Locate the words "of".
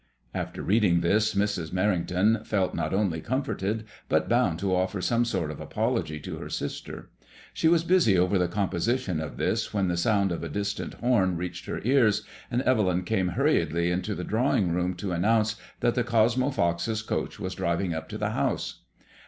5.51-5.61, 9.19-9.37, 10.31-10.43